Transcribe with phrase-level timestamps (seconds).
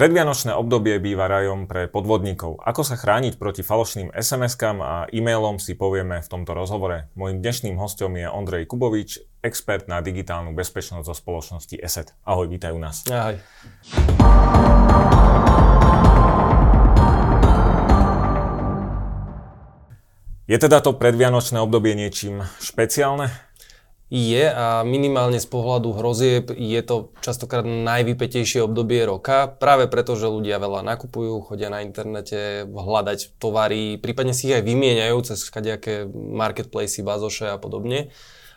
[0.00, 2.56] Predvianočné obdobie býva rajom pre podvodníkov.
[2.64, 7.12] Ako sa chrániť proti falošným SMS-kám a e-mailom si povieme v tomto rozhovore.
[7.20, 12.16] Mojím dnešným hostom je Ondrej Kubovič, expert na digitálnu bezpečnosť zo spoločnosti ESET.
[12.24, 13.04] Ahoj, vítaj u nás.
[13.12, 13.44] Ahoj.
[20.48, 23.49] Je teda to predvianočné obdobie niečím špeciálne?
[24.10, 30.26] Je a minimálne z pohľadu hrozieb je to častokrát najvypetejšie obdobie roka, práve preto, že
[30.26, 36.10] ľudia veľa nakupujú, chodia na internete hľadať tovary, prípadne si ich aj vymieňajú cez kadejaké
[36.10, 38.10] marketplacy, bazoše a podobne.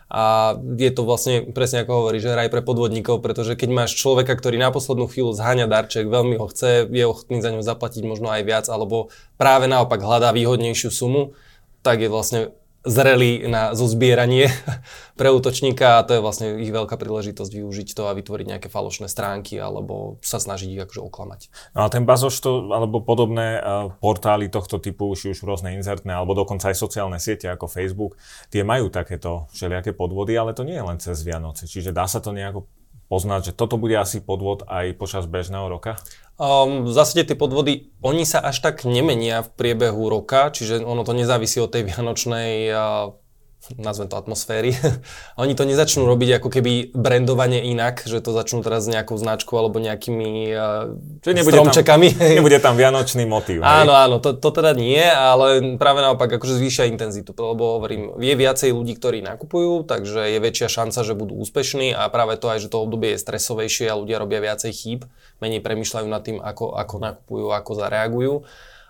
[0.10, 4.34] A je to vlastne presne ako hovorí, že raj pre podvodníkov, pretože keď máš človeka,
[4.34, 8.34] ktorý na poslednú chvíľu zháňa darček, veľmi ho chce, je ochotný za ňo zaplatiť možno
[8.34, 11.38] aj viac, alebo práve naopak hľadá výhodnejšiu sumu,
[11.86, 14.52] tak je vlastne zreli na zozbieranie
[15.20, 19.08] pre útočníka a to je vlastne ich veľká príležitosť využiť to a vytvoriť nejaké falošné
[19.08, 21.42] stránky alebo sa snažiť ich akože oklamať.
[21.74, 26.12] No a ten bazoš to, alebo podobné uh, portály tohto typu, či už rôzne inzertné,
[26.12, 28.20] alebo dokonca aj sociálne siete ako Facebook,
[28.52, 31.66] tie majú takéto všelijaké podvody, ale to nie je len cez Vianoce.
[31.66, 32.68] Čiže dá sa to nejako
[33.14, 36.02] poznať, že toto bude asi podvod aj počas bežného roka?
[36.34, 41.06] Um, v zásade tie podvody, oni sa až tak nemenia v priebehu roka, čiže ono
[41.06, 43.14] to nezávisí od tej vianočnej uh,
[43.80, 44.76] nazvem to atmosféry.
[45.42, 49.80] Oni to nezačnú robiť ako keby brandovanie inak, že to začnú teraz nejakou značkou alebo
[49.80, 50.92] nejakými uh,
[51.24, 52.08] nebude stromčekami.
[52.12, 53.64] Tam, nebude tam vianočný motív.
[53.64, 58.34] Áno, áno, to, to teda nie, ale práve naopak akože zvýšia intenzitu, lebo hovorím, je
[58.36, 62.60] viacej ľudí, ktorí nakupujú, takže je väčšia šanca, že budú úspešní a práve to aj,
[62.68, 65.08] že to obdobie je stresovejšie a ľudia robia viacej chýb,
[65.40, 68.36] menej premyšľajú nad tým, ako, ako nakupujú, ako zareagujú.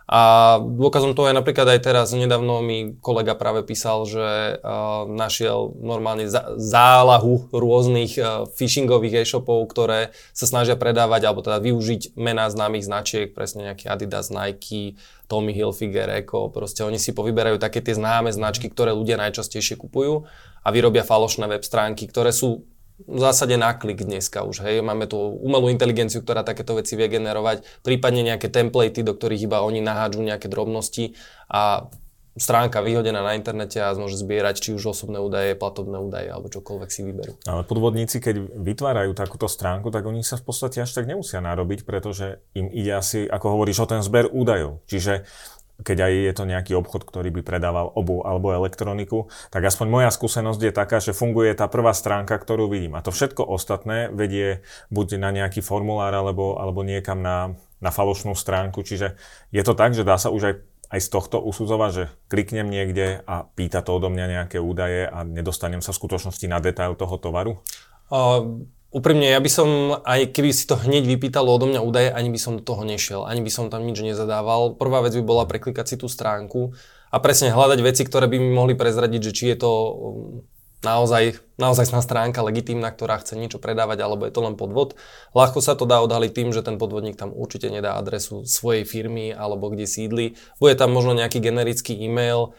[0.04, 5.72] A dôkazom toho je napríklad aj teraz, nedávno mi kolega práve písal, že uh, našiel
[5.80, 6.28] normálne
[6.60, 13.32] zálahu rôznych uh, phishingových e-shopov, ktoré sa snažia predávať alebo teda využiť mená známych značiek,
[13.32, 15.00] presne nejaké Adidas, Nike,
[15.32, 20.28] Tommy Hilfiger, Eko, proste oni si povyberajú také tie známe značky, ktoré ľudia najčastejšie kupujú
[20.64, 22.68] a vyrobia falošné web stránky, ktoré sú
[23.02, 24.86] v zásade na klik dneska už, hej.
[24.86, 29.66] Máme tu umelú inteligenciu, ktorá takéto veci vie generovať, prípadne nejaké templatey, do ktorých iba
[29.66, 31.18] oni nahádžu nejaké drobnosti
[31.50, 31.90] a
[32.34, 36.90] stránka vyhodená na internete a môže zbierať či už osobné údaje, platobné údaje alebo čokoľvek
[36.90, 37.38] si vyberú.
[37.46, 41.86] Ale podvodníci, keď vytvárajú takúto stránku, tak oni sa v podstate až tak nemusia narobiť,
[41.86, 44.82] pretože im ide asi, ako hovoríš, o ten zber údajov.
[44.90, 45.30] Čiže
[45.82, 50.10] keď aj je to nejaký obchod, ktorý by predával obu alebo elektroniku, tak aspoň moja
[50.14, 52.94] skúsenosť je taká, že funguje tá prvá stránka, ktorú vidím.
[52.94, 54.62] A to všetko ostatné vedie
[54.94, 58.86] buď na nejaký formulár alebo, alebo niekam na, na falošnú stránku.
[58.86, 59.18] Čiže
[59.50, 60.56] je to tak, že dá sa už aj
[60.94, 65.26] aj z tohto usudzovať, že kliknem niekde a pýta to odo mňa nejaké údaje a
[65.26, 67.58] nedostanem sa v skutočnosti na detail toho tovaru?
[68.14, 68.62] Uh,
[68.94, 69.70] Úprimne, ja by som,
[70.06, 73.26] aj keby si to hneď vypýtalo odo mňa údaje, ani by som do toho nešiel,
[73.26, 74.78] ani by som tam nič nezadával.
[74.78, 76.78] Prvá vec by bola preklikať si tú stránku
[77.10, 79.94] a presne hľadať veci, ktoré by mi mohli prezradiť, že či je to um,
[80.86, 84.94] naozaj, naozaj stránka legitímna, ktorá chce niečo predávať, alebo je to len podvod.
[85.34, 89.34] Ľahko sa to dá odhaliť tým, že ten podvodník tam určite nedá adresu svojej firmy
[89.34, 90.38] alebo kde sídli.
[90.62, 92.54] Bude tam možno nejaký generický e-mail,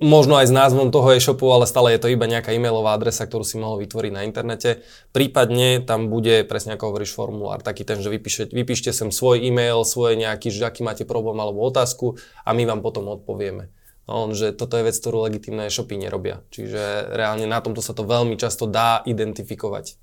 [0.00, 3.44] možno aj s názvom toho e-shopu, ale stále je to iba nejaká e-mailová adresa, ktorú
[3.44, 4.86] si mohol vytvoriť na internete.
[5.12, 9.84] Prípadne tam bude, presne ako hovoríš, formulár, taký ten, že vypíše, vypíšte sem svoj e-mail,
[9.84, 12.16] svoje nejaký, že aký máte problém alebo otázku
[12.46, 13.68] a my vám potom odpovieme.
[14.08, 16.42] No, že toto je vec, ktorú legitimné e-shopy nerobia.
[16.50, 19.94] Čiže reálne na tomto sa to veľmi často dá identifikovať.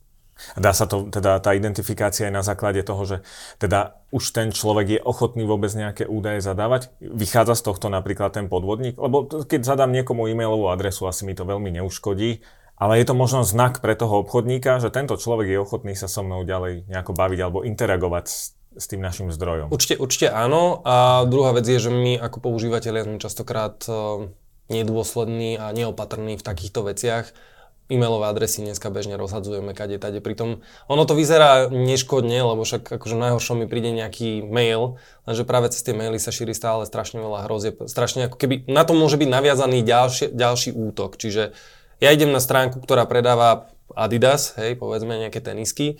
[0.55, 3.17] Dá sa to, teda tá identifikácia aj na základe toho, že
[3.59, 6.89] teda už ten človek je ochotný vôbec nejaké údaje zadávať?
[6.99, 8.97] Vychádza z tohto napríklad ten podvodník?
[8.97, 12.41] Lebo keď zadám niekomu e-mailovú adresu, asi mi to veľmi neuškodí,
[12.79, 16.23] ale je to možno znak pre toho obchodníka, že tento človek je ochotný sa so
[16.23, 19.67] mnou ďalej nejako baviť alebo interagovať s, s tým našim zdrojom.
[19.67, 20.79] Určite, určite áno.
[20.87, 24.31] A druhá vec je, že my ako používateľia sme častokrát uh,
[24.71, 27.35] nedôslední a neopatrní v takýchto veciach
[27.89, 30.21] e-mailové adresy dneska bežne rozhadzujeme kade tade.
[30.21, 35.73] Pritom ono to vyzerá neškodne, lebo však akože najhoršom mi príde nejaký mail, lenže práve
[35.73, 37.73] cez tie maily sa šíri stále strašne veľa hrozie.
[37.89, 41.17] Strašne ako keby na to môže byť naviazaný ďalší, ďalší útok.
[41.17, 41.57] Čiže
[41.99, 45.97] ja idem na stránku, ktorá predáva Adidas, hej, povedzme nejaké tenisky,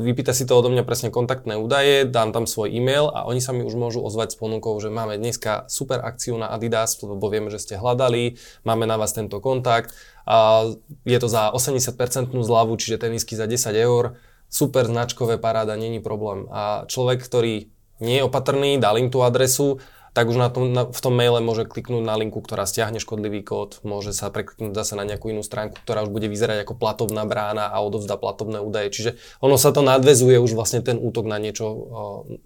[0.00, 3.52] vypýta si to odo mňa presne kontaktné údaje, dám tam svoj e-mail a oni sa
[3.52, 7.52] mi už môžu ozvať s ponukou, že máme dneska super akciu na Adidas, lebo vieme,
[7.52, 9.92] že ste hľadali, máme na vás tento kontakt.
[10.30, 10.70] A
[11.02, 14.14] je to za 80% zľavu, čiže tenisky za 10 eur,
[14.46, 16.46] super značkové paráda, není problém.
[16.54, 17.66] A človek, ktorý
[17.98, 21.38] nie je opatrný, dal im tú adresu, tak už na tom, na, v tom maile
[21.38, 25.46] môže kliknúť na linku, ktorá stiahne škodlivý kód, môže sa prekliknúť zase na nejakú inú
[25.46, 28.90] stránku, ktorá už bude vyzerať ako platovná brána a odovzdá platovné údaje.
[28.90, 31.66] Čiže ono sa to nadvezuje už vlastne ten útok na niečo,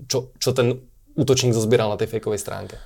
[0.09, 0.85] čo, čo ten
[1.17, 2.77] útočník zozbieral na tej fejkovej stránke.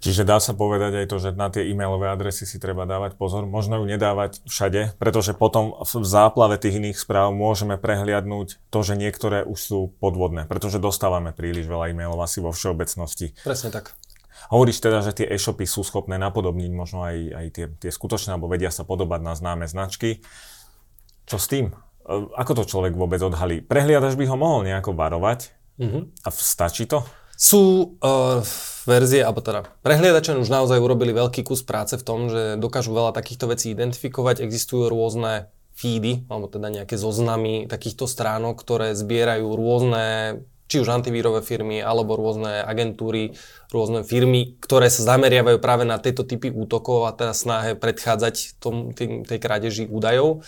[0.00, 3.44] Čiže dá sa povedať aj to, že na tie e-mailové adresy si treba dávať pozor.
[3.44, 8.96] Možno ju nedávať všade, pretože potom v záplave tých iných správ môžeme prehliadnúť to, že
[8.96, 13.36] niektoré už sú podvodné, pretože dostávame príliš veľa e-mailov asi vo všeobecnosti.
[13.44, 13.92] Presne tak.
[14.48, 18.48] Hovoríš teda, že tie e-shopy sú schopné napodobniť možno aj, aj tie, tie skutočné, alebo
[18.48, 20.24] vedia sa podobať na známe značky.
[21.28, 21.70] Čo s tým?
[21.70, 21.76] E,
[22.40, 23.60] ako to človek vôbec odhalí?
[23.60, 26.24] Prehliadač by ho mohol nejako varovať mm-hmm.
[26.24, 27.04] a stačí to?
[27.40, 28.44] Sú uh,
[28.84, 33.16] verzie, alebo teda prehliadače už naozaj urobili veľký kus práce v tom, že dokážu veľa
[33.16, 34.44] takýchto vecí identifikovať.
[34.44, 40.04] Existujú rôzne feedy, alebo teda nejaké zoznamy takýchto stránok, ktoré zbierajú rôzne
[40.70, 43.34] či už antivírové firmy, alebo rôzne agentúry,
[43.74, 48.94] rôzne firmy, ktoré sa zameriavajú práve na tieto typy útokov a teda snahe predchádzať tom,
[48.94, 50.46] tým, tej krádeži údajov.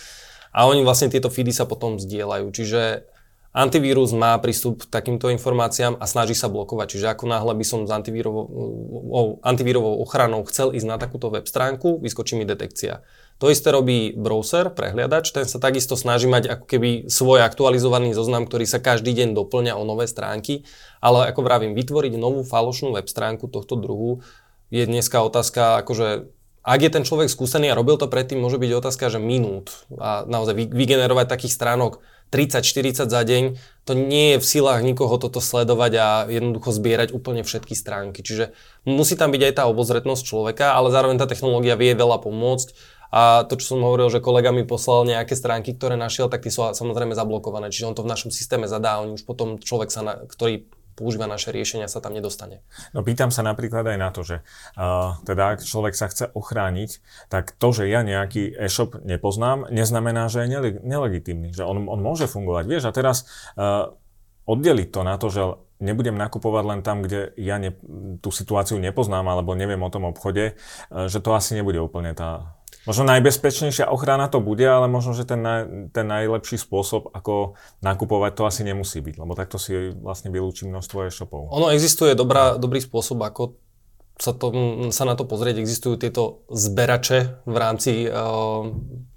[0.53, 2.45] A oni vlastne tieto feedy sa potom zdieľajú.
[2.53, 3.09] Čiže
[3.53, 6.97] antivírus má prístup k takýmto informáciám a snaží sa blokovať.
[6.97, 12.01] Čiže ako náhle by som s antivírovou, antivírovou ochranou chcel ísť na takúto web stránku,
[12.01, 13.05] vyskočí mi detekcia.
[13.37, 18.49] To isté robí browser, prehliadač, ten sa takisto snaží mať ako keby svoj aktualizovaný zoznam,
[18.49, 20.65] ktorý sa každý deň doplňa o nové stránky,
[20.97, 24.25] ale ako vravím, vytvoriť novú falošnú web stránku tohto druhu
[24.73, 26.33] je dneska otázka, akože
[26.63, 30.23] ak je ten človek skúsený a robil to predtým, môže byť otázka, že minút a
[30.23, 31.99] naozaj vygenerovať takých stránok
[32.33, 33.43] 30-40 za deň,
[33.85, 38.25] to nie je v silách nikoho toto sledovať a jednoducho zbierať úplne všetky stránky.
[38.25, 38.57] Čiže
[38.89, 42.73] musí tam byť aj tá obozretnosť človeka, ale zároveň tá technológia vie veľa pomôcť
[43.13, 46.49] a to, čo som hovoril, že kolega mi poslal nejaké stránky, ktoré našiel, tak tie
[46.49, 47.69] sú samozrejme zablokované.
[47.69, 51.25] Čiže on to v našom systéme zadá on už potom človek, sa na, ktorý používa
[51.25, 52.61] naše riešenia, sa tam nedostane.
[52.95, 54.45] No pýtam sa napríklad aj na to, že
[54.77, 60.29] uh, teda ak človek sa chce ochrániť, tak to, že ja nejaký e-shop nepoznám, neznamená,
[60.29, 61.51] že je nele- nelegitímny.
[61.51, 62.63] Že on, on môže fungovať.
[62.69, 63.91] Vieš, a teraz uh,
[64.45, 65.41] oddeliť to na to, že
[65.83, 67.75] nebudem nakupovať len tam, kde ja ne,
[68.23, 72.55] tú situáciu nepoznám alebo neviem o tom obchode, uh, že to asi nebude úplne tá
[72.83, 75.61] Možno najbezpečnejšia ochrana to bude, ale možno, že ten, naj,
[75.95, 81.07] ten najlepší spôsob, ako nakupovať, to asi nemusí byť, lebo takto si vlastne vylúči množstvo
[81.07, 81.47] e-shopov.
[81.47, 83.55] Ono existuje dobrá, dobrý spôsob, ako
[84.19, 84.47] sa, to,
[84.91, 85.63] sa na to pozrieť.
[85.63, 88.67] Existujú tieto zberače v rámci uh,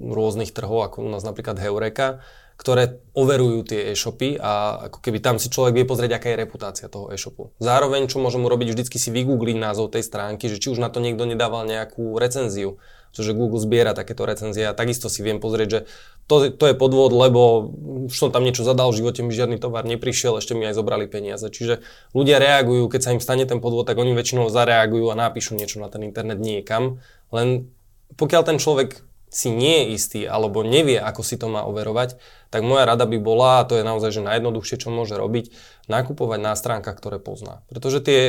[0.01, 2.23] rôznych trhov, ako u nás napríklad Heureka,
[2.57, 6.87] ktoré overujú tie e-shopy a ako keby tam si človek vie pozrieť, aká je reputácia
[6.89, 7.53] toho e-shopu.
[7.61, 11.05] Zároveň, čo môžem urobiť, vždycky si vygoogliť názov tej stránky, že či už na to
[11.05, 12.81] niekto nedával nejakú recenziu
[13.17, 15.81] pretože Google zbiera takéto recenzie a takisto si viem pozrieť, že
[16.29, 17.73] to, to je podvod, lebo
[18.11, 21.09] už som tam niečo zadal, v živote mi žiadny tovar neprišiel, ešte mi aj zobrali
[21.09, 21.49] peniaze.
[21.49, 21.81] Čiže
[22.13, 25.81] ľudia reagujú, keď sa im stane ten podvod, tak oni väčšinou zareagujú a napíšu niečo
[25.81, 27.01] na ten internet niekam.
[27.33, 27.73] Len
[28.21, 29.01] pokiaľ ten človek
[29.31, 32.17] si nie je istý alebo nevie, ako si to má overovať,
[32.49, 35.53] tak moja rada by bola, a to je naozaj že najjednoduchšie, čo môže robiť,
[35.91, 37.67] nakupovať na stránkach, ktoré pozná.
[37.67, 38.21] Pretože tie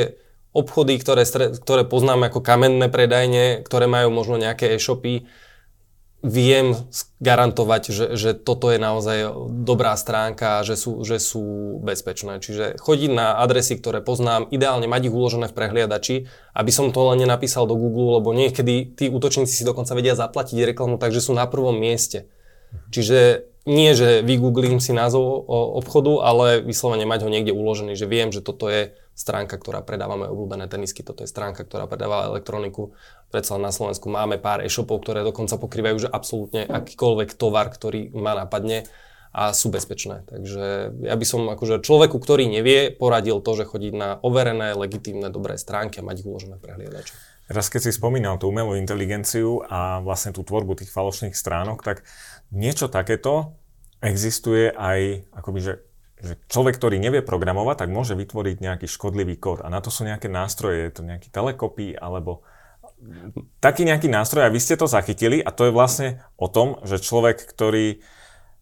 [0.52, 1.22] obchody, ktoré,
[1.54, 5.30] ktoré poznáme ako kamenné predajne, ktoré majú možno nejaké e-shopy,
[6.18, 6.74] viem
[7.22, 9.30] garantovať, že, že toto je naozaj
[9.62, 12.42] dobrá stránka že sú, že sú bezpečné.
[12.42, 16.26] Čiže chodiť na adresy, ktoré poznám, ideálne mať ich uložené v prehliadači,
[16.58, 20.74] aby som to len nenapísal do Google, lebo niekedy tí útočníci si dokonca vedia zaplatiť
[20.74, 22.26] reklamu, takže sú na prvom mieste.
[22.88, 25.44] Čiže nie, že vygooglím si názov
[25.76, 30.16] obchodu, ale vyslovene mať ho niekde uložený, že viem, že toto je stránka, ktorá predáva
[30.16, 32.96] moje obľúbené tenisky, toto je stránka, ktorá predáva elektroniku.
[33.28, 38.32] Predsa na Slovensku máme pár e-shopov, ktoré dokonca pokrývajú že absolútne akýkoľvek tovar, ktorý ma
[38.32, 38.88] napadne
[39.36, 40.24] a sú bezpečné.
[40.24, 45.28] Takže ja by som akože človeku, ktorý nevie, poradil to, že chodiť na overené, legitímne,
[45.28, 46.64] dobré stránky a mať uložené v
[47.48, 47.56] prehliadači.
[47.56, 52.04] Raz keď si spomínal tú umelú inteligenciu a vlastne tú tvorbu tých falošných stránok, tak
[52.52, 53.56] niečo takéto
[54.04, 55.74] existuje aj akoby, že
[56.18, 59.62] že človek, ktorý nevie programovať, tak môže vytvoriť nejaký škodlivý kód.
[59.62, 62.42] A na to sú nejaké nástroje, je to nejaký telekopy alebo
[63.62, 66.98] taký nejaký nástroj a vy ste to zachytili a to je vlastne o tom, že
[66.98, 68.02] človek, ktorý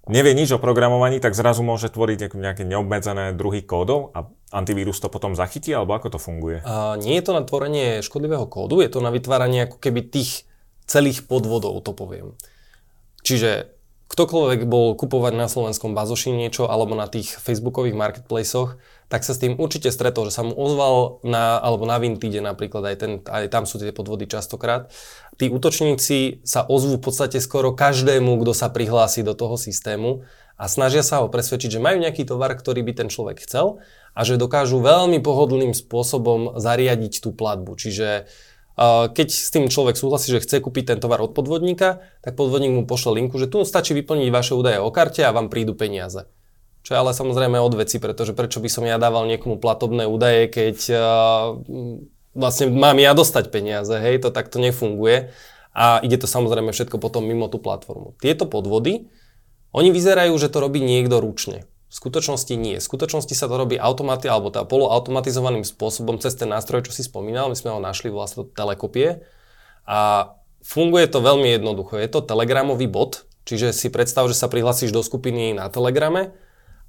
[0.07, 5.11] nevie nič o programovaní, tak zrazu môže tvoriť nejaké neobmedzené druhy kódov a antivírus to
[5.11, 6.63] potom zachytí, alebo ako to funguje?
[6.65, 10.47] A nie je to na tvorenie škodlivého kódu, je to na vytváranie ako keby tých
[10.87, 12.39] celých podvodov, to poviem.
[13.27, 13.75] Čiže
[14.07, 19.43] ktokoľvek bol kupovať na slovenskom bazoši niečo alebo na tých facebookových marketplaceoch, tak sa s
[19.43, 23.51] tým určite stretol, že sa mu ozval na, alebo na Vintide napríklad, aj, ten, aj
[23.51, 24.91] tam sú tie podvody častokrát.
[25.39, 30.27] Tí útočníci sa ozvú v podstate skoro každému, kto sa prihlási do toho systému
[30.59, 33.79] a snažia sa ho presvedčiť, že majú nejaký tovar, ktorý by ten človek chcel
[34.17, 37.77] a že dokážu veľmi pohodlným spôsobom zariadiť tú platbu.
[37.77, 38.27] Čiže
[38.76, 42.85] keď s tým človek súhlasí, že chce kúpiť ten tovar od podvodníka, tak podvodník mu
[42.85, 46.28] pošle linku, že tu stačí vyplniť vaše údaje o karte a vám prídu peniaze.
[46.85, 50.52] Čo je ale samozrejme od veci, pretože prečo by som ja dával niekomu platobné údaje,
[50.52, 51.00] keď uh,
[52.37, 55.33] vlastne mám ja dostať peniaze, hej, to takto nefunguje
[55.73, 58.14] a ide to samozrejme všetko potom mimo tú platformu.
[58.21, 59.09] Tieto podvody,
[59.73, 61.64] oni vyzerajú, že to robí niekto ručne.
[61.97, 62.76] Skutočnosti nie.
[62.76, 67.00] V skutočnosti sa to robí automati- alebo teda poloautomatizovaným spôsobom cez ten nástroj, čo si
[67.00, 67.49] spomínal.
[67.49, 69.25] My sme ho našli vlastne telekopie.
[69.88, 71.97] A funguje to veľmi jednoducho.
[71.97, 76.37] Je to telegramový bot, čiže si predstav, že sa prihlasíš do skupiny na telegrame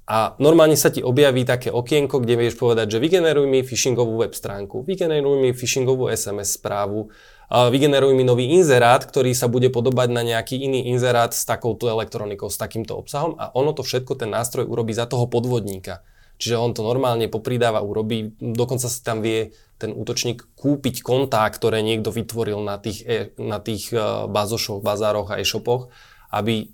[0.08, 4.32] a normálne sa ti objaví také okienko, kde vieš povedať, že vygeneruj mi phishingovú web
[4.32, 7.12] stránku, vygeneruj mi phishingovú SMS správu,
[7.48, 12.52] vygeneruj mi nový inzerát, ktorý sa bude podobať na nejaký iný inzerát s takouto elektronikou,
[12.52, 16.04] s takýmto obsahom a ono to všetko ten nástroj urobí za toho podvodníka.
[16.38, 19.50] Čiže on to normálne popridáva, urobí, dokonca si tam vie
[19.80, 23.98] ten útočník kúpiť kontá, ktoré niekto vytvoril na tých, e, na tých e,
[24.30, 25.90] bazošoch, bazároch a e-shopoch,
[26.30, 26.70] aby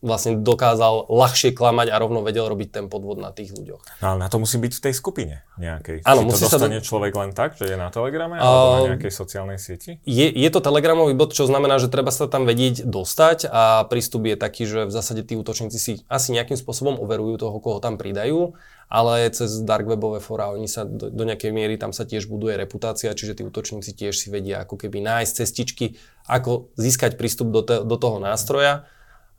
[0.00, 4.00] vlastne dokázal ľahšie klamať a rovno vedel robiť ten podvod na tých ľuďoch.
[4.00, 6.08] No, ale na to musí byť v tej skupine nejakej.
[6.08, 6.88] Áno, musí to dostane sa do...
[6.88, 10.00] človek len tak, že je na Telegrame uh, alebo na nejakej sociálnej sieti?
[10.08, 14.24] Je, je to Telegramový bod, čo znamená, že treba sa tam vedieť dostať a prístup
[14.24, 18.00] je taký, že v zásade tí útočníci si asi nejakým spôsobom overujú toho, koho tam
[18.00, 18.56] pridajú,
[18.88, 22.56] ale cez dark webové fora oni sa do, do nejakej miery tam sa tiež buduje
[22.56, 27.60] reputácia, čiže tí útočníci tiež si vedia ako keby nájsť cestičky, ako získať prístup do,
[27.60, 28.88] te, do toho nástroja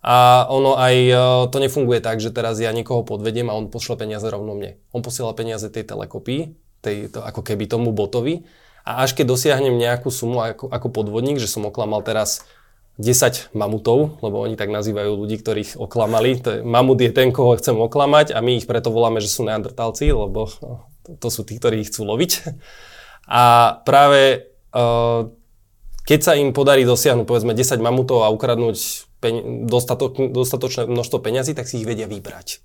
[0.01, 1.13] a ono aj e,
[1.53, 4.81] to nefunguje tak, že teraz ja niekoho podvediem a on pošle peniaze rovno mne.
[4.89, 8.41] On posiela peniaze tej telekopii, tej, to, ako keby tomu botovi.
[8.81, 12.41] A až keď dosiahnem nejakú sumu ako, ako podvodník, že som oklamal teraz
[12.97, 16.41] 10 mamutov, lebo oni tak nazývajú ľudí, ktorých oklamali.
[16.41, 19.45] To je, mamut je ten, koho chcem oklamať a my ich preto voláme, že sú
[19.45, 20.89] neandertálci, lebo no,
[21.21, 22.31] to, sú tí, ktorí ich chcú loviť.
[23.29, 25.29] A práve uh,
[26.09, 31.53] keď sa im podarí dosiahnuť povedzme 10 mamutov a ukradnúť peň, dostatok, dostatočné množstvo peňazí,
[31.53, 32.59] tak si ich vedia vybrať.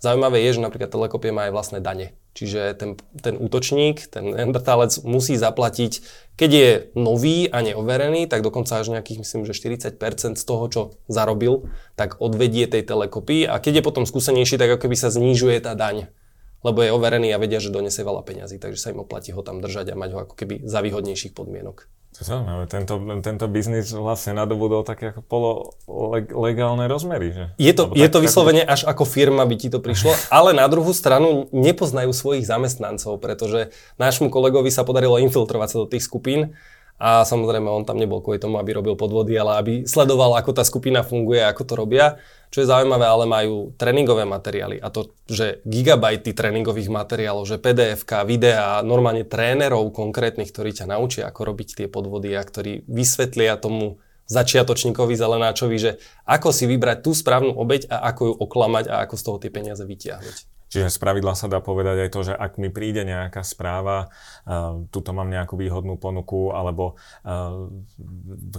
[0.00, 2.16] Zaujímavé je, že napríklad Telekopie má aj vlastné dane.
[2.32, 5.92] Čiže ten, ten útočník, ten neandertálec musí zaplatiť,
[6.40, 10.80] keď je nový a neoverený, tak dokonca až nejakých, myslím, že 40% z toho, čo
[11.04, 11.68] zarobil,
[12.00, 15.76] tak odvedie tej telekopii a keď je potom skúsenejší, tak ako keby sa znižuje tá
[15.76, 16.08] daň
[16.60, 19.64] lebo je overený a vedia, že donesie veľa peňazí, takže sa im oplatí ho tam
[19.64, 21.88] držať a mať ho ako keby za výhodnejších podmienok.
[22.18, 25.50] To zaujímavé, tento, tento biznis vlastne nadobudol také ako polo
[26.34, 27.44] legálne rozmery, že?
[27.54, 30.66] Je to, je tak, to vyslovene až ako firma by ti to prišlo, ale na
[30.66, 33.70] druhú stranu nepoznajú svojich zamestnancov, pretože
[34.02, 36.58] nášmu kolegovi sa podarilo infiltrovať sa do tých skupín
[37.00, 40.60] a samozrejme on tam nebol kvôli tomu, aby robil podvody, ale aby sledoval, ako tá
[40.68, 42.20] skupina funguje, ako to robia.
[42.52, 48.04] Čo je zaujímavé, ale majú tréningové materiály a to, že gigabajty tréningových materiálov, že pdf
[48.26, 54.02] videá, normálne trénerov konkrétnych, ktorí ťa naučia, ako robiť tie podvody a ktorí vysvetlia tomu
[54.28, 55.90] začiatočníkovi zelenáčovi, že
[56.28, 59.50] ako si vybrať tú správnu obeď a ako ju oklamať a ako z toho tie
[59.50, 60.59] peniaze vytiahnuť.
[60.70, 64.14] Čiže z pravidla sa dá povedať aj to, že ak mi príde nejaká správa,
[64.46, 66.94] uh, tuto mám nejakú výhodnú ponuku, alebo
[67.26, 67.66] uh,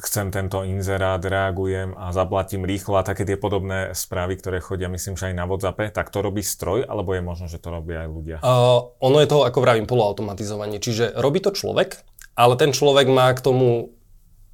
[0.04, 5.16] chcem tento inzerát, reagujem a zaplatím rýchlo a také tie podobné správy, ktoré chodia, myslím,
[5.16, 8.10] že aj na WhatsAppe, tak to robí stroj, alebo je možno, že to robia aj
[8.12, 8.38] ľudia?
[8.44, 10.84] Uh, ono je to, ako vravím, poloautomatizovanie.
[10.84, 12.04] Čiže robí to človek,
[12.36, 13.96] ale ten človek má k tomu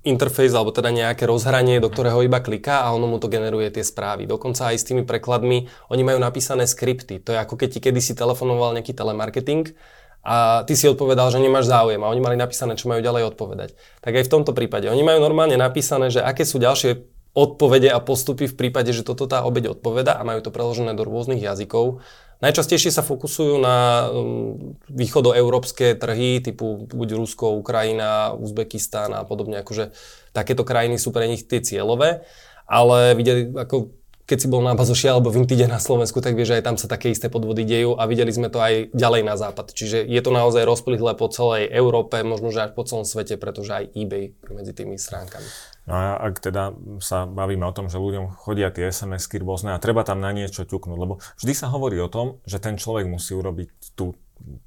[0.08, 3.84] interface alebo teda nejaké rozhranie, do ktorého iba kliká a ono mu to generuje tie
[3.84, 4.24] správy.
[4.24, 7.20] Dokonca aj s tými prekladmi, oni majú napísané skripty.
[7.28, 9.76] To je ako keď ti kedysi telefonoval nejaký telemarketing
[10.24, 13.70] a ty si odpovedal, že nemáš záujem a oni mali napísané, čo majú ďalej odpovedať.
[14.04, 14.88] Tak aj v tomto prípade.
[14.88, 17.04] Oni majú normálne napísané, že aké sú ďalšie
[17.38, 21.06] odpovede a postupy v prípade, že toto tá obeď odpoveda a majú to preložené do
[21.06, 22.02] rôznych jazykov.
[22.38, 29.90] Najčastejšie sa fokusujú na um, východoeurópske trhy typu buď Rusko, Ukrajina, Uzbekistán a podobne, akože
[30.38, 32.22] takéto krajiny sú pre nich tie cieľové,
[32.70, 33.90] ale videli, ako
[34.28, 36.76] keď si bol na Bazoši alebo v Intide na Slovensku, tak vieš, že aj tam
[36.76, 39.72] sa také isté podvody dejú a videli sme to aj ďalej na západ.
[39.72, 43.72] Čiže je to naozaj rozplihlé po celej Európe, možno že až po celom svete, pretože
[43.72, 45.48] aj eBay medzi tými stránkami.
[45.88, 49.80] No a ak teda sa bavíme o tom, že ľuďom chodia tie SMS-ky rôzne a
[49.80, 53.32] treba tam na niečo ťuknúť, lebo vždy sa hovorí o tom, že ten človek musí
[53.32, 54.12] urobiť tú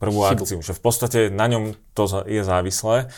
[0.00, 0.40] prvú Chybu.
[0.40, 3.12] akciu, že v podstate na ňom to je závislé,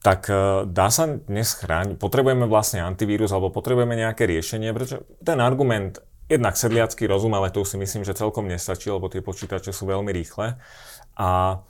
[0.00, 5.38] tak e, dá sa dnes chrániť, potrebujeme vlastne antivírus alebo potrebujeme nejaké riešenie, pretože ten
[5.40, 9.74] argument jednak sedliacký rozum, ale to už si myslím, že celkom nestačí, lebo tie počítače
[9.74, 10.56] sú veľmi rýchle.
[11.18, 11.60] A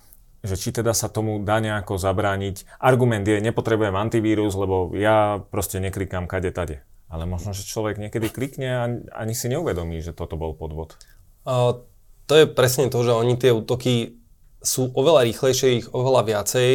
[0.40, 2.80] že či teda sa tomu dá nejako zabrániť.
[2.80, 6.80] Argument je, nepotrebujem antivírus, lebo ja proste neklikám kade tade.
[7.12, 8.82] Ale možno, že človek niekedy klikne a
[9.16, 10.96] ani si neuvedomí, že toto bol podvod.
[11.44, 11.84] Uh,
[12.24, 14.16] to je presne to, že oni tie útoky
[14.60, 16.68] sú oveľa rýchlejšie, ich oveľa viacej,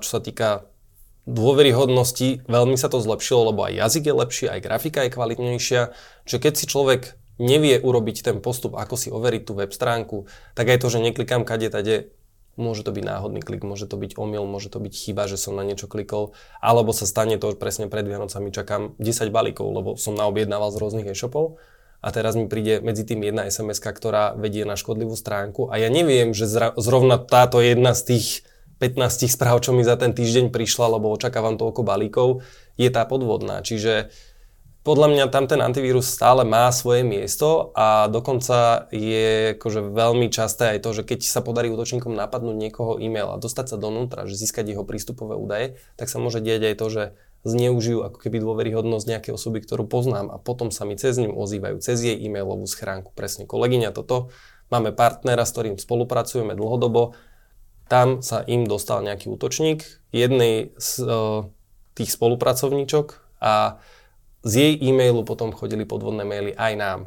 [0.00, 0.66] čo sa týka
[1.26, 5.82] dôveryhodnosti, veľmi sa to zlepšilo, lebo aj jazyk je lepší, aj grafika je kvalitnejšia,
[6.22, 10.72] že keď si človek nevie urobiť ten postup, ako si overiť tú web stránku, tak
[10.72, 12.14] aj to, že neklikám kade tade,
[12.56, 15.52] môže to byť náhodný klik, môže to byť omyl, môže to byť chyba, že som
[15.52, 19.90] na niečo klikol, alebo sa stane to, že presne pred Vianocami čakám 10 balíkov, lebo
[20.00, 21.60] som naobjednával z rôznych e-shopov
[22.00, 25.92] a teraz mi príde medzi tým jedna sms ktorá vedie na škodlivú stránku a ja
[25.92, 28.26] neviem, že zrovna táto jedna z tých
[28.78, 32.44] 15 správ, čo mi za ten týždeň prišla, lebo očakávam toľko balíkov,
[32.76, 33.64] je tá podvodná.
[33.64, 34.12] Čiže
[34.86, 40.78] podľa mňa tam ten antivírus stále má svoje miesto a dokonca je akože veľmi časté
[40.78, 44.38] aj to, že keď sa podarí útočníkom napadnúť niekoho e-mail a dostať sa donútra, že
[44.38, 47.02] získať jeho prístupové údaje, tak sa môže diať aj to, že
[47.42, 51.82] zneužijú ako keby dôveryhodnosť nejakej osoby, ktorú poznám a potom sa mi cez ním ozývajú,
[51.82, 53.10] cez jej e-mailovú schránku.
[53.10, 54.30] Presne kolegyňa toto.
[54.70, 57.18] Máme partnera, s ktorým spolupracujeme dlhodobo.
[57.86, 61.46] Tam sa im dostal nejaký útočník, jednej z uh,
[61.94, 63.06] tých spolupracovníčok
[63.38, 63.78] a
[64.46, 67.00] z jej e-mailu potom chodili podvodné maily aj nám.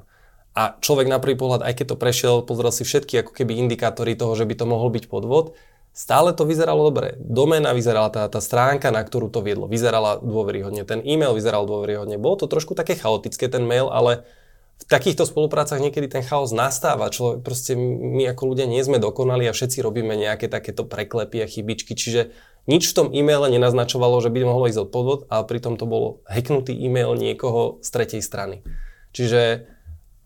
[0.57, 4.17] A človek na prvý pohľad, aj keď to prešiel, pozrel si všetky ako keby indikátory
[4.17, 5.55] toho, že by to mohol byť podvod,
[5.95, 7.15] stále to vyzeralo dobre.
[7.21, 10.83] Doména vyzerala, tá, tá stránka, na ktorú to viedlo, vyzerala dôveryhodne.
[10.83, 12.19] Ten e-mail vyzeral dôveryhodne.
[12.19, 14.27] Bolo to trošku také chaotické, ten mail, ale
[14.79, 17.11] v takýchto spoluprácach niekedy ten chaos nastáva.
[17.11, 21.51] Čo proste my ako ľudia nie sme dokonali a všetci robíme nejaké takéto preklepy a
[21.51, 22.31] chybičky, čiže
[22.69, 26.21] nič v tom e-maile nenaznačovalo, že by mohlo ísť od podvod, ale pritom to bolo
[26.29, 28.61] hacknutý e-mail niekoho z tretej strany.
[29.11, 29.67] Čiže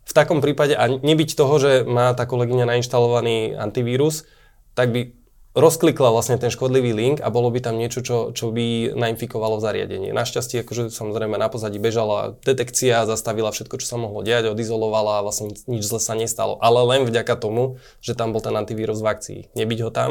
[0.04, 4.28] v takom prípade, a nebyť toho, že má tá kolegyňa nainštalovaný antivírus,
[4.76, 5.23] tak by
[5.54, 10.10] rozklikla vlastne ten škodlivý link a bolo by tam niečo, čo, čo by nainfikovalo zariadenie.
[10.10, 15.24] Našťastie, akože samozrejme na pozadí bežala detekcia, zastavila všetko, čo sa mohlo diať, odizolovala a
[15.24, 16.58] vlastne nič zle sa nestalo.
[16.58, 19.40] Ale len vďaka tomu, že tam bol ten antivírus v akcii.
[19.54, 20.10] Nebyť ho tam,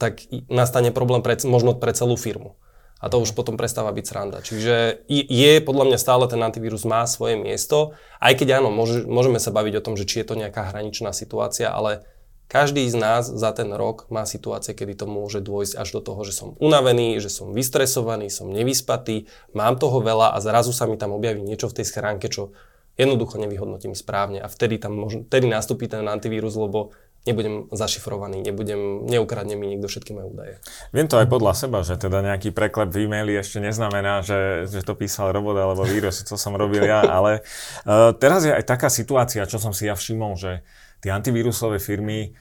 [0.00, 2.56] tak nastane problém pre, možno pre celú firmu.
[2.98, 4.38] A to už potom prestáva byť sranda.
[4.42, 9.38] Čiže je podľa mňa stále ten antivírus má svoje miesto, aj keď áno, môže, môžeme
[9.38, 12.02] sa baviť o tom, že či je to nejaká hraničná situácia, ale
[12.48, 16.20] každý z nás za ten rok má situácie, kedy to môže dôjsť až do toho,
[16.24, 20.96] že som unavený, že som vystresovaný, som nevyspatý, mám toho veľa a zrazu sa mi
[20.96, 22.56] tam objaví niečo v tej schránke, čo
[22.98, 26.90] jednoducho nevyhodnotím správne a vtedy tam možno, vtedy nastúpi ten antivírus, lebo
[27.28, 30.54] nebudem zašifrovaný, nebudem, neukradne mi nikto všetky moje údaje.
[30.96, 34.80] Viem to aj podľa seba, že teda nejaký preklep v e-maili ešte neznamená, že, že
[34.80, 37.44] to písal robot alebo vírus, to som robil ja, ale
[37.84, 40.64] uh, teraz je aj taká situácia, čo som si ja všimol, že
[40.98, 42.34] tie antivírusové firmy,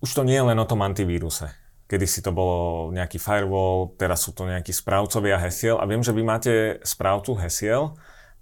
[0.00, 1.50] už to nie je len o tom antívíruse.
[1.86, 6.10] Kedy si to bolo nejaký firewall, teraz sú to nejakí správcovia hesiel a viem, že
[6.10, 7.94] vy máte správcu hesiel,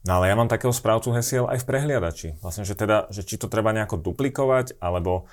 [0.05, 2.29] No ale ja mám takého správcu hesiel aj v prehliadači.
[2.45, 5.25] Vlastne, že teda, že či to treba nejako duplikovať, alebo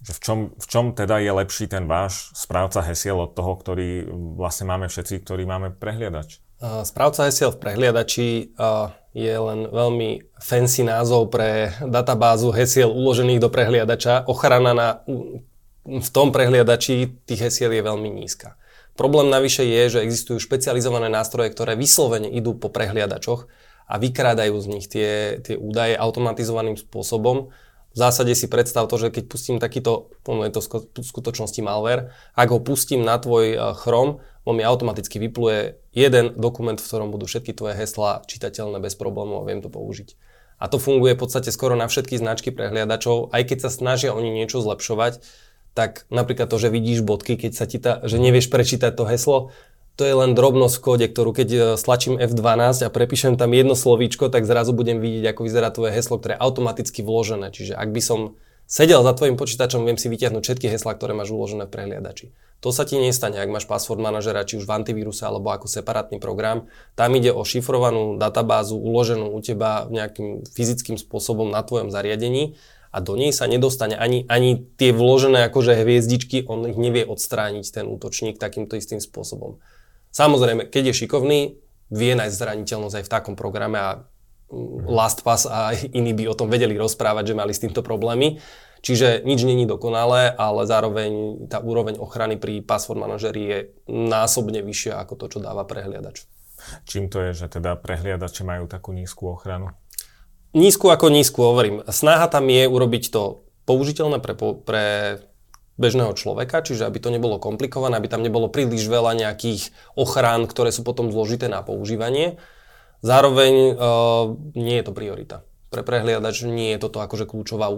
[0.00, 4.06] že v čom, v čom teda je lepší ten váš správca hesiel od toho, ktorý
[4.38, 6.38] vlastne máme všetci, ktorí máme prehliadač?
[6.60, 8.52] Správca hesiel v prehliadači
[9.16, 14.28] je len veľmi fancy názov pre databázu hesiel uložených do prehliadača.
[14.28, 14.88] Ochrana na,
[15.88, 18.60] v tom prehliadači tých hesiel je veľmi nízka.
[18.92, 23.48] Problém navyše je, že existujú špecializované nástroje, ktoré vyslovene idú po prehliadačoch
[23.88, 27.48] a vykrádajú z nich tie, tie údaje automatizovaným spôsobom.
[27.90, 30.60] V zásade si predstav to, že keď pustím takýto, ono je to
[31.00, 36.78] v skutočnosti malware, ak ho pustím na tvoj Chrome, on mi automaticky vypluje jeden dokument,
[36.80, 40.16] v ktorom budú všetky tvoje heslá čitateľné bez problémov a viem to použiť.
[40.60, 44.28] A to funguje v podstate skoro na všetky značky prehliadačov, aj keď sa snažia oni
[44.28, 45.24] niečo zlepšovať,
[45.72, 49.38] tak napríklad to, že vidíš bodky, keď sa ti ta, že nevieš prečítať to heslo,
[50.00, 53.76] to je len drobnosť v kóde, ktorú keď e, stlačím F12 a prepíšem tam jedno
[53.76, 57.52] slovíčko, tak zrazu budem vidieť, ako vyzerá tvoje heslo, ktoré je automaticky vložené.
[57.52, 58.20] Čiže ak by som
[58.64, 62.32] sedel za tvojim počítačom, viem si vytiahnuť všetky heslá, ktoré máš uložené v prehliadači.
[62.60, 66.20] To sa ti nestane, ak máš password manažera, či už v antivíruse alebo ako separátny
[66.20, 66.68] program.
[66.92, 72.98] Tam ide o šifrovanú databázu uloženú u teba nejakým fyzickým spôsobom na tvojom zariadení a
[72.98, 77.86] do nej sa nedostane ani, ani tie vložené akože hviezdičky, on ich nevie odstrániť ten
[77.86, 79.62] útočník takýmto istým spôsobom.
[80.10, 81.40] Samozrejme, keď je šikovný,
[81.90, 83.90] vie nájsť zraniteľnosť aj v takom programe a
[84.50, 88.42] mm, LastPass a iní by o tom vedeli rozprávať, že mali s týmto problémy.
[88.80, 94.96] Čiže nič není dokonalé, ale zároveň tá úroveň ochrany pri password manažeri je násobne vyššia
[95.04, 96.24] ako to, čo dáva prehliadač.
[96.88, 99.72] Čím to je, že teda prehliadače majú takú nízku ochranu?
[100.56, 101.84] Nízku ako nízku, hovorím.
[101.86, 104.34] Snaha tam je urobiť to použiteľné pre,
[104.66, 104.84] pre
[105.80, 110.74] bežného človeka, čiže aby to nebolo komplikované, aby tam nebolo príliš veľa nejakých ochrán, ktoré
[110.74, 112.36] sú potom zložité na používanie.
[113.00, 115.48] Zároveň uh, nie je to priorita.
[115.72, 117.72] Pre prehliadač nie je toto akože kľúčová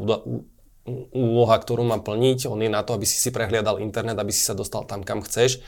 [1.15, 2.51] úloha, ktorú má plniť.
[2.51, 5.23] On je na to, aby si si prehliadal internet, aby si sa dostal tam, kam
[5.23, 5.63] chceš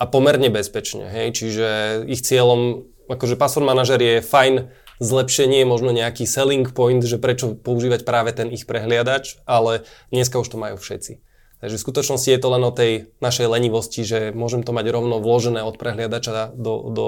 [0.00, 1.06] a pomerne bezpečne.
[1.06, 1.38] Hej?
[1.38, 1.68] Čiže
[2.10, 4.72] ich cieľom, akože password manažer je fajn
[5.02, 10.54] zlepšenie, možno nejaký selling point, že prečo používať práve ten ich prehliadač, ale dneska už
[10.54, 11.20] to majú všetci.
[11.62, 15.16] Takže v skutočnosti je to len o tej našej lenivosti, že môžem to mať rovno
[15.18, 17.06] vložené od prehliadača do, do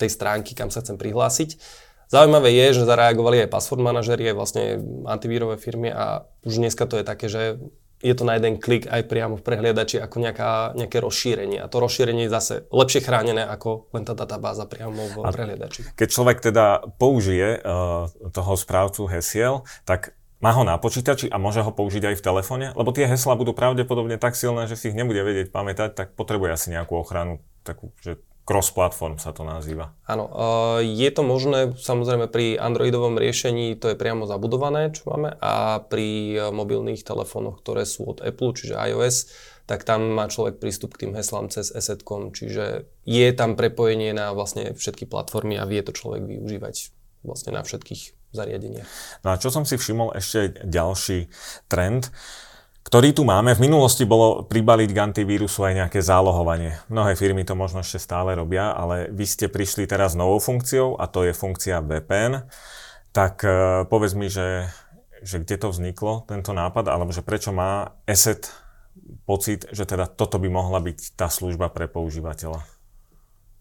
[0.00, 1.60] tej stránky, kam sa chcem prihlásiť.
[2.10, 7.04] Zaujímavé je, že zareagovali aj password manažerie, vlastne antivírové firmy a už dneska to je
[7.06, 7.62] také, že
[8.00, 11.60] je to na jeden klik aj priamo v prehliadači ako nejaká, nejaké rozšírenie.
[11.60, 15.94] A to rozšírenie je zase lepšie chránené ako len tá databáza priamo v a prehliadači.
[15.94, 21.60] Keď človek teda použije uh, toho správcu hesiel, tak má ho na počítači a môže
[21.60, 22.66] ho použiť aj v telefóne?
[22.72, 26.56] Lebo tie heslá budú pravdepodobne tak silné, že si ich nebude vedieť pamätať, tak potrebuje
[26.56, 28.16] asi nejakú ochranu, takú, že
[28.50, 29.94] cross-platform sa to nazýva.
[30.10, 30.26] Áno,
[30.82, 36.34] je to možné samozrejme pri Androidovom riešení, to je priamo zabudované, čo máme, a pri
[36.50, 39.30] mobilných telefónoch, ktoré sú od Apple, čiže iOS,
[39.70, 44.34] tak tam má človek prístup k tým heslám cez ESET.com, čiže je tam prepojenie na
[44.34, 46.90] vlastne všetky platformy a vie to človek využívať
[47.22, 48.90] vlastne na všetkých zariadeniach.
[49.22, 51.30] No a čo som si všimol ešte ďalší
[51.70, 52.10] trend,
[52.80, 53.52] ktorý tu máme.
[53.52, 56.80] V minulosti bolo pribaliť k antivírusu aj nejaké zálohovanie.
[56.88, 61.04] Mnohé firmy to možno ešte stále robia, ale vy ste prišli teraz novou funkciou a
[61.06, 62.48] to je funkcia VPN.
[63.10, 63.52] Tak uh,
[63.90, 64.70] povedz mi, že,
[65.20, 68.48] že kde to vzniklo, tento nápad, alebo že prečo má ESET
[69.28, 72.64] pocit, že teda toto by mohla byť tá služba pre používateľa?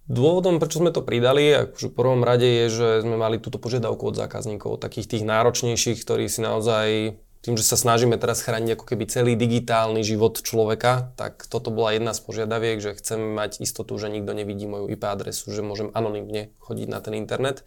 [0.09, 4.09] Dôvodom, prečo sme to pridali, akože v prvom rade je, že sme mali túto požiadavku
[4.09, 8.85] od zákazníkov, takých tých náročnejších, ktorí si naozaj tým, že sa snažíme teraz chrániť ako
[8.93, 13.95] keby celý digitálny život človeka, tak toto bola jedna z požiadaviek, že chceme mať istotu,
[13.95, 17.63] že nikto nevidí moju IP adresu, že môžem anonymne chodiť na ten internet.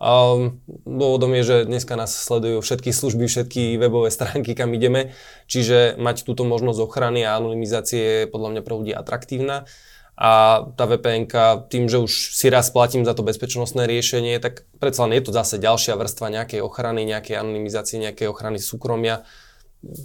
[0.00, 5.14] Um, dôvodom je, že dneska nás sledujú všetky služby, všetky webové stránky, kam ideme,
[5.46, 9.68] čiže mať túto možnosť ochrany a anonymizácie je podľa mňa pre ľudí atraktívna
[10.14, 11.26] a tá vpn
[11.66, 15.34] tým, že už si raz platím za to bezpečnostné riešenie, tak predsa len je to
[15.34, 19.26] zase ďalšia vrstva nejakej ochrany, nejakej anonymizácie, nejakej ochrany súkromia.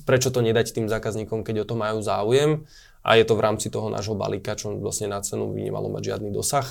[0.09, 2.65] Prečo to nedať tým zákazníkom, keď o to majú záujem?
[3.05, 6.17] A je to v rámci toho nášho balíka, čo vlastne na cenu by nemalo mať
[6.17, 6.67] žiadny dosah.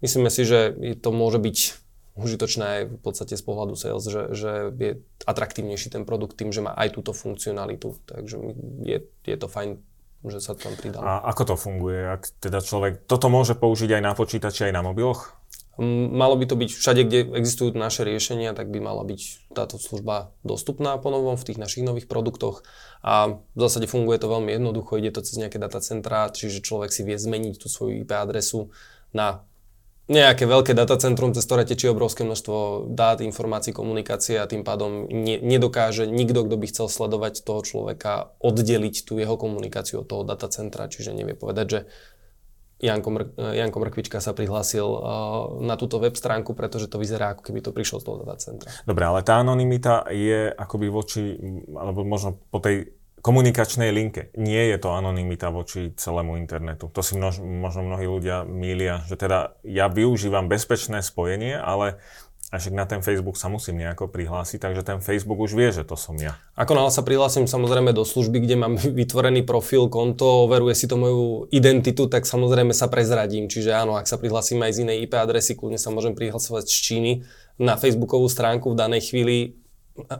[0.00, 1.58] Myslíme si, že to môže byť
[2.16, 4.92] užitočné aj v podstate z pohľadu sales, že, že je
[5.28, 7.96] atraktívnejší ten produkt tým, že má aj túto funkcionalitu.
[8.08, 8.36] Takže
[8.82, 9.78] je, je to fajn
[10.24, 11.00] že sa tam pridal.
[11.00, 12.00] A ako to funguje?
[12.04, 15.40] Ak teda človek toto môže použiť aj na počítači, aj na mobiloch?
[15.80, 20.28] Malo by to byť všade, kde existujú naše riešenia, tak by mala byť táto služba
[20.44, 22.60] dostupná po novom v tých našich nových produktoch.
[23.00, 27.00] A v zásade funguje to veľmi jednoducho, ide to cez nejaké datacentrá, čiže človek si
[27.00, 28.68] vie zmeniť tú svoju IP adresu
[29.16, 29.48] na
[30.10, 35.38] nejaké veľké datacentrum, cez ktoré tečie obrovské množstvo dát, informácií, komunikácie a tým pádom ne,
[35.38, 40.90] nedokáže nikto, kto by chcel sledovať toho človeka, oddeliť tú jeho komunikáciu od toho datacentra,
[40.90, 41.80] čiže nevie povedať, že
[42.80, 45.00] Janko, Mr- Janko Mrkvička sa prihlásil uh,
[45.60, 48.72] na túto web stránku, pretože to vyzerá, ako keby to prišlo z toho datacentra.
[48.88, 51.36] Dobre, ale tá anonimita je akoby voči,
[51.76, 54.32] alebo možno po tej komunikačnej linke.
[54.36, 56.88] Nie je to anonymita voči celému internetu.
[56.92, 62.00] To si množ, možno mnohí ľudia mília, že teda ja využívam bezpečné spojenie, ale
[62.50, 65.94] až na ten Facebook sa musím nejako prihlásiť, takže ten Facebook už vie, že to
[65.94, 66.34] som ja.
[66.58, 70.98] Ako náhle sa prihlásim samozrejme do služby, kde mám vytvorený profil, konto, overuje si to
[70.98, 73.46] moju identitu, tak samozrejme sa prezradím.
[73.46, 76.74] Čiže áno, ak sa prihlásim aj z inej IP adresy, kľudne sa môžem prihlasovať z
[76.82, 77.12] Číny
[77.62, 79.60] na Facebookovú stránku v danej chvíli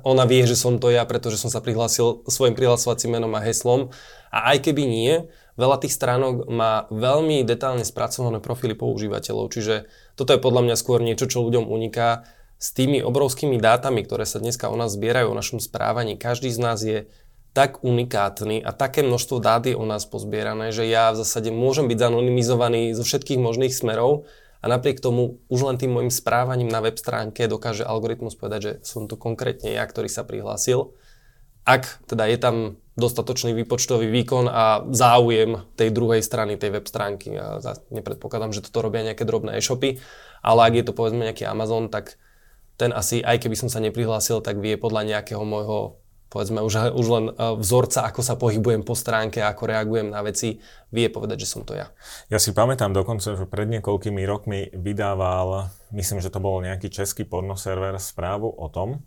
[0.04, 3.94] ona vie, že som to ja, pretože som sa prihlásil svojim prihlasovacím menom a heslom.
[4.30, 5.12] A aj keby nie,
[5.56, 11.00] veľa tých stránok má veľmi detálne spracované profily používateľov, čiže toto je podľa mňa skôr
[11.00, 12.26] niečo, čo ľuďom uniká.
[12.60, 16.60] S tými obrovskými dátami, ktoré sa dneska o nás zbierajú, o našom správaní, každý z
[16.60, 17.08] nás je
[17.56, 21.90] tak unikátny a také množstvo dát je o nás pozbierané, že ja v zásade môžem
[21.90, 24.28] byť zanonymizovaný zo všetkých možných smerov
[24.60, 28.72] a napriek tomu už len tým môjim správaním na web stránke dokáže algoritmus povedať, že
[28.84, 30.92] som to konkrétne ja, ktorý sa prihlásil.
[31.64, 32.56] Ak teda je tam
[33.00, 37.32] dostatočný výpočtový výkon a záujem tej druhej strany, tej web stránky.
[37.32, 39.96] Ja nepredpokladám, že toto robia nejaké drobné e-shopy,
[40.44, 42.20] ale ak je to povedzme nejaký Amazon, tak
[42.76, 45.99] ten asi, aj keby som sa neprihlásil, tak vie podľa nejakého môjho
[46.30, 50.62] povedzme už, už len e, vzorca, ako sa pohybujem po stránke, ako reagujem na veci,
[50.94, 51.90] vie povedať, že som to ja.
[52.30, 57.26] Ja si pamätám dokonca, že pred niekoľkými rokmi vydával, myslím, že to bol nejaký český
[57.26, 59.02] pornoserver, správu o tom,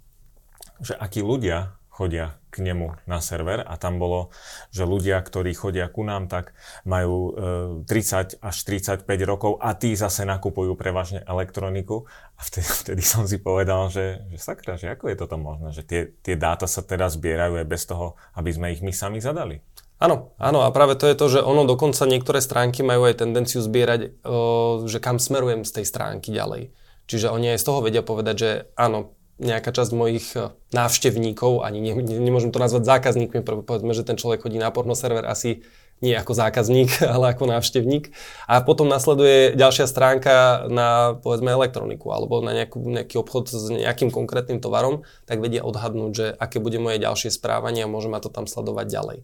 [0.83, 4.33] že akí ľudia chodia k nemu na server a tam bolo,
[4.73, 6.57] že ľudia, ktorí chodia ku nám, tak
[6.89, 7.33] majú
[7.85, 13.29] e, 30 až 35 rokov a tí zase nakupujú prevažne elektroniku a vtedy, vtedy som
[13.29, 16.81] si povedal, že, že sakra, že ako je toto možné, že tie, tie dáta sa
[16.81, 19.61] teraz zbierajú aj bez toho, aby sme ich my sami zadali.
[20.01, 23.63] Áno, áno a práve to je to, že ono dokonca niektoré stránky majú aj tendenciu
[23.63, 26.75] zbierať, o, že kam smerujem z tej stránky ďalej.
[27.07, 31.79] Čiže oni aj z toho vedia povedať, že áno, nejaká časť mojich e, návštevníkov, ani
[31.83, 35.63] ne, ne, nemôžem to nazvať zákazníkmi, povedzme, že ten človek chodí na porno server asi
[36.03, 38.11] nie ako zákazník, ale ako návštevník.
[38.47, 44.11] A potom nasleduje ďalšia stránka na povedzme elektroniku alebo na nejakú, nejaký obchod s nejakým
[44.11, 48.27] konkrétnym tovarom, tak vedia odhadnúť, že aké bude moje ďalšie správanie a môže ma to
[48.27, 49.17] tam sledovať ďalej.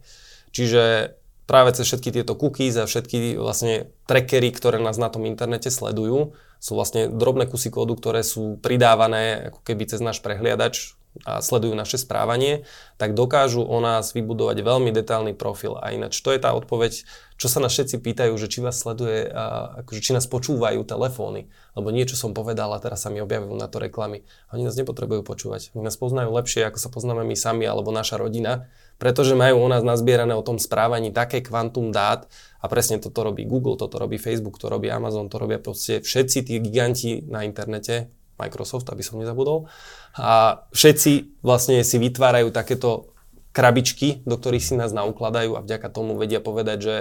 [0.50, 1.14] Čiže
[1.50, 6.38] práve cez všetky tieto cookies a všetky vlastne trackery, ktoré nás na tom internete sledujú,
[6.62, 11.76] sú vlastne drobné kusy kódu, ktoré sú pridávané ako keby cez náš prehliadač a sledujú
[11.76, 12.64] naše správanie,
[12.96, 15.76] tak dokážu o nás vybudovať veľmi detailný profil.
[15.76, 17.04] A ináč to je tá odpoveď,
[17.36, 21.52] čo sa nás všetci pýtajú, že či vás sleduje, a akože či nás počúvajú telefóny,
[21.76, 24.24] lebo niečo som povedal a teraz sa mi objavujú na to reklamy.
[24.54, 25.76] Oni nás nepotrebujú počúvať.
[25.76, 28.70] Oni nás poznajú lepšie, ako sa poznáme my sami alebo naša rodina,
[29.00, 32.28] pretože majú o nás nazbierané o tom správaní také kvantum dát,
[32.60, 36.44] a presne toto robí Google, toto robí Facebook, to robí Amazon, to robia proste všetci
[36.44, 39.68] tí giganti na internete, Microsoft, aby som nezabudol.
[40.16, 43.12] A všetci vlastne si vytvárajú takéto
[43.52, 46.96] krabičky, do ktorých si nás naukladajú a vďaka tomu vedia povedať, že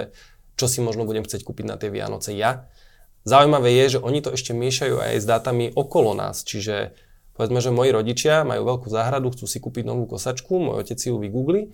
[0.59, 2.67] čo si možno budem chcieť kúpiť na tie Vianoce ja.
[3.23, 6.91] Zaujímavé je, že oni to ešte miešajú aj s dátami okolo nás, čiže
[7.39, 11.07] povedzme, že moji rodičia majú veľkú záhradu, chcú si kúpiť novú kosačku, môj otec si
[11.07, 11.71] ju vygoogli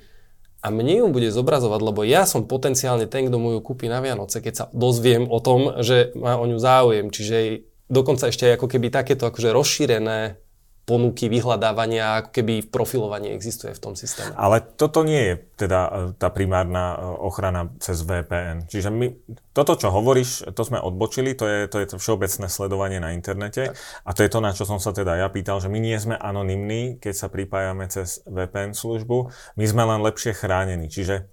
[0.66, 4.02] a mne ju bude zobrazovať, lebo ja som potenciálne ten, kto mu ju kúpi na
[4.02, 7.14] Vianoce, keď sa dozviem o tom, že má o ňu záujem.
[7.14, 10.46] Čiže dokonca ešte ako keby takéto akože rozšírené
[10.86, 14.38] ponuky vyhľadávania, ako keby profilovanie existuje v tom systéme.
[14.38, 18.70] Ale toto nie je teda e, tá primárna e, ochrana cez VPN.
[18.70, 19.10] Čiže my,
[19.50, 23.74] toto, čo hovoríš, to sme odbočili, to je to, je to všeobecné sledovanie na internete.
[23.74, 23.82] Tak.
[24.06, 26.22] A to je to, na čo som sa teda ja pýtal, že my nie sme
[26.22, 30.86] anonymní, keď sa pripájame cez VPN službu, my sme len lepšie chránení.
[30.86, 31.26] Čiže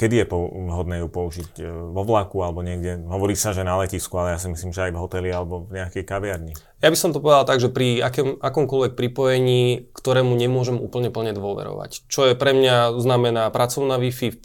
[0.00, 1.60] Kedy je vhodné ju použiť?
[1.60, 3.04] E, vo vlaku alebo niekde?
[3.04, 5.76] Hovorí sa, že na letisku, ale ja si myslím, že aj v hoteli alebo v
[5.76, 6.56] nejakej kaviarni.
[6.80, 11.36] Ja by som to povedal tak, že pri akém, akomkoľvek pripojení, ktorému nemôžem úplne plne
[11.36, 12.08] dôverovať.
[12.08, 14.40] Čo je pre mňa znamená pracovná Wi-Fi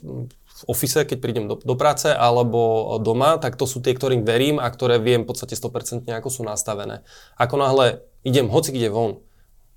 [0.56, 4.60] v office, keď prídem do, do práce, alebo doma, tak to sú tie, ktorým verím
[4.60, 7.08] a ktoré viem v podstate 100% ako sú nastavené.
[7.40, 9.24] Ako náhle idem hoci kde von,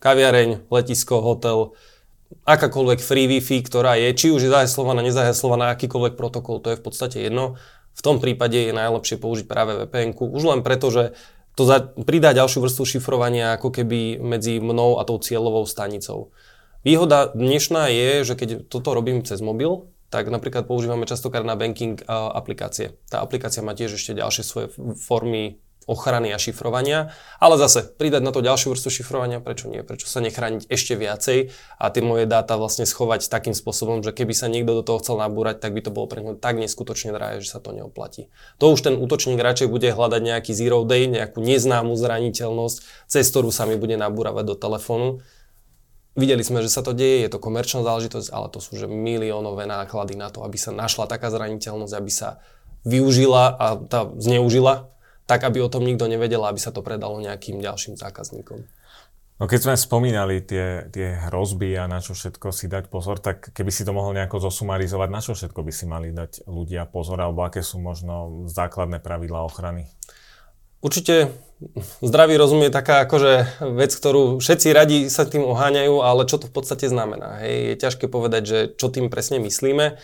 [0.03, 1.79] kaviareň, letisko, hotel,
[2.45, 6.85] akákoľvek free Wi-Fi, ktorá je, či už je zaheslovaná, nezaheslovaná, akýkoľvek protokol, to je v
[6.85, 7.57] podstate jedno.
[7.97, 11.19] V tom prípade je najlepšie použiť práve vpn už len preto, že
[11.59, 16.31] to za, pridá ďalšiu vrstvu šifrovania ako keby medzi mnou a tou cieľovou stanicou.
[16.87, 21.99] Výhoda dnešná je, že keď toto robím cez mobil, tak napríklad používame častokrát na banking
[22.09, 22.97] aplikácie.
[23.11, 24.67] Tá aplikácia má tiež ešte ďalšie svoje
[25.03, 30.05] formy ochrany a šifrovania, ale zase pridať na to ďalšiu vrstu šifrovania, prečo nie, prečo
[30.05, 34.53] sa nechrániť ešte viacej a tie moje dáta vlastne schovať takým spôsobom, že keby sa
[34.53, 37.57] niekto do toho chcel nabúrať, tak by to bolo pre neho tak neskutočne drahé, že
[37.57, 38.29] sa to neoplatí.
[38.61, 43.48] To už ten útočník radšej bude hľadať nejaký zero day, nejakú neznámu zraniteľnosť, cez ktorú
[43.48, 45.24] sa mi bude nabúravať do telefónu.
[46.18, 49.70] Videli sme, že sa to deje, je to komerčná záležitosť, ale to sú že miliónové
[49.70, 52.42] náklady na to, aby sa našla taká zraniteľnosť, aby sa
[52.83, 54.90] využila a tá zneužila
[55.29, 58.64] tak aby o tom nikto nevedel, aby sa to predalo nejakým ďalším zákazníkom.
[59.38, 63.55] No keď sme spomínali tie, tie hrozby a na čo všetko si dať pozor, tak
[63.55, 67.23] keby si to mohol nejako zosumarizovať, na čo všetko by si mali dať ľudia pozor,
[67.23, 69.87] alebo aké sú možno základné pravidlá ochrany?
[70.83, 71.31] Určite
[72.03, 76.51] zdravý rozum je taká akože vec, ktorú všetci radi sa tým oháňajú, ale čo to
[76.51, 77.38] v podstate znamená?
[77.43, 77.55] Hej?
[77.55, 80.03] Je ťažké povedať, že čo tým presne myslíme.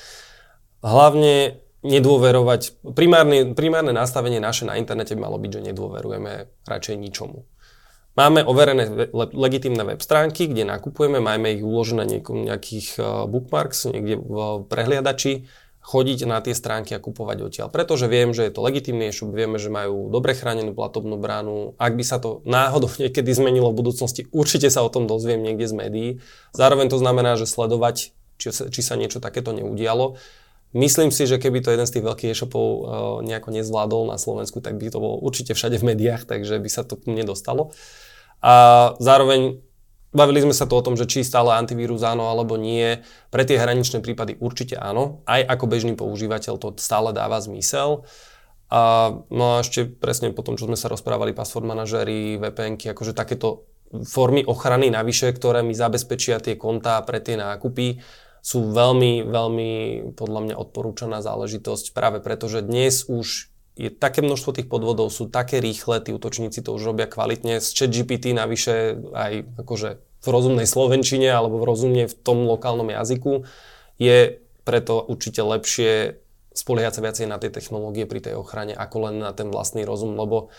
[0.82, 6.32] Hlavne nedôverovať, primárne, primárne nastavenie naše na internete by malo byť, že nedôverujeme
[6.64, 7.44] radšej ničomu.
[8.14, 13.90] Máme overené le, legitímne web stránky, kde nakupujeme, máme ich uložené niekom, nejakých uh, bookmarks,
[13.90, 15.50] niekde v prehliadači,
[15.84, 17.68] chodiť na tie stránky a kupovať odtiaľ.
[17.68, 21.76] Pretože viem, že je to legitímne e-shop, vieme, že majú dobre chránenú platobnú bránu.
[21.76, 25.68] Ak by sa to náhodou niekedy zmenilo v budúcnosti, určite sa o tom dozviem niekde
[25.68, 26.08] z médií.
[26.56, 30.16] Zároveň to znamená, že sledovať, či, či sa niečo takéto neudialo.
[30.74, 32.82] Myslím si, že keby to jeden z tých veľkých e-shopov uh,
[33.22, 36.82] nejako nezvládol na Slovensku, tak by to bolo určite všade v médiách, takže by sa
[36.82, 37.70] to k mne dostalo.
[38.42, 39.62] A zároveň
[40.10, 43.02] bavili sme sa to o tom, že či stále antivírus áno alebo nie.
[43.30, 45.22] Pre tie hraničné prípady určite áno.
[45.30, 48.06] Aj ako bežný používateľ to stále dáva zmysel.
[48.68, 53.14] A no a ešte presne po tom, čo sme sa rozprávali, password manažery, VPNky, akože
[53.14, 53.70] takéto
[54.02, 58.02] formy ochrany navyše, ktoré mi zabezpečia tie kontá pre tie nákupy,
[58.44, 59.70] sú veľmi, veľmi
[60.12, 65.32] podľa mňa odporúčaná záležitosť práve preto, že dnes už je také množstvo tých podvodov, sú
[65.32, 67.58] také rýchle, tí útočníci to už robia kvalitne.
[67.58, 73.48] Z ChatGPT navyše aj akože v rozumnej slovenčine alebo v rozumne v tom lokálnom jazyku
[73.96, 76.20] je preto určite lepšie
[76.54, 80.14] spoliehať sa viacej na tie technológie pri tej ochrane ako len na ten vlastný rozum,
[80.14, 80.52] lebo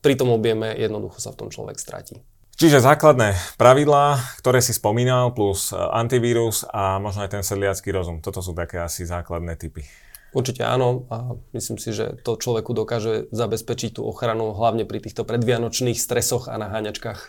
[0.00, 2.22] pri tom objeme jednoducho sa v tom človek stratí.
[2.56, 8.24] Čiže základné pravidlá, ktoré si spomínal, plus antivírus a možno aj ten sedliacký rozum.
[8.24, 9.84] Toto sú také asi základné typy.
[10.32, 15.28] Určite áno a myslím si, že to človeku dokáže zabezpečiť tú ochranu hlavne pri týchto
[15.28, 17.20] predvianočných stresoch a naháňačkách.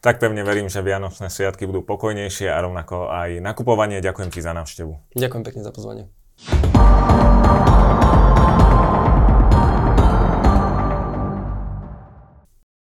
[0.00, 4.00] Tak pevne verím, že Vianočné sviatky budú pokojnejšie a rovnako aj nakupovanie.
[4.00, 5.12] Ďakujem ti za návštevu.
[5.12, 6.04] Ďakujem pekne za pozvanie.